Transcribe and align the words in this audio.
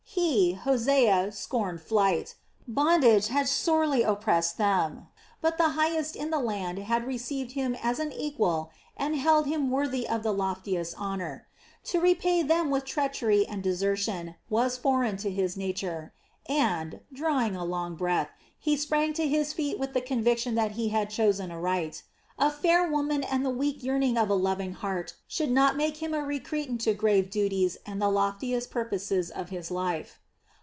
He, 0.13 0.51
Hosea, 0.53 1.31
scorned 1.31 1.81
flight. 1.81 2.35
Bondage 2.67 3.29
had 3.29 3.47
sorely 3.47 4.03
oppressed 4.03 4.57
them, 4.57 5.07
but 5.39 5.57
the 5.57 5.69
highest 5.69 6.15
in 6.17 6.29
the 6.31 6.39
land 6.39 6.79
had 6.79 7.07
received 7.07 7.53
him 7.53 7.75
as 7.81 7.97
an 7.97 8.11
equal 8.11 8.71
and 8.97 9.15
held 9.15 9.45
him 9.47 9.71
worthy 9.71 10.05
of 10.07 10.21
the 10.21 10.33
loftiest 10.33 10.95
honor. 10.97 11.47
To 11.85 12.01
repay 12.01 12.41
them 12.43 12.69
with 12.69 12.83
treachery 12.83 13.47
and 13.47 13.63
desertion 13.63 14.35
was 14.49 14.75
foreign 14.77 15.15
to 15.17 15.31
his 15.31 15.55
nature 15.55 16.13
and, 16.45 16.99
drawing 17.13 17.55
a 17.55 17.63
long 17.65 17.95
breath, 17.95 18.29
he 18.59 18.75
sprang 18.75 19.13
to 19.13 19.25
his 19.27 19.53
feet 19.53 19.79
with 19.79 19.93
the 19.93 20.01
conviction 20.01 20.55
that 20.55 20.73
he 20.73 20.89
had 20.89 21.09
chosen 21.09 21.51
aright. 21.51 22.03
A 22.39 22.49
fair 22.49 22.89
woman 22.89 23.23
and 23.23 23.45
the 23.45 23.51
weak 23.51 23.83
yearning 23.83 24.17
of 24.17 24.27
a 24.31 24.35
loving 24.35 24.73
heart 24.73 25.13
should 25.27 25.51
not 25.51 25.75
make 25.77 25.97
him 25.97 26.11
a 26.15 26.23
recreant 26.25 26.81
to 26.81 26.93
grave 26.95 27.29
duties 27.29 27.77
and 27.85 28.01
the 28.01 28.09
loftiest 28.09 28.71
purposes 28.71 29.29
of 29.29 29.49
his 29.49 29.69
life. 29.69 30.17